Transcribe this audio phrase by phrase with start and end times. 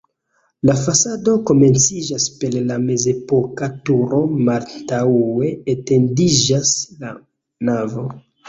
[0.67, 7.17] La fasado komenciĝas per la mezepoka turo, malantaŭe etendiĝas la
[7.71, 8.09] navo.